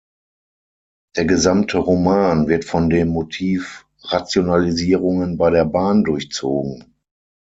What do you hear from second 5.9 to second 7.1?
durchzogen.